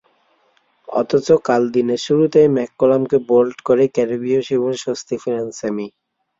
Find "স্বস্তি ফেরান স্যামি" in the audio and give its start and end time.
4.77-5.87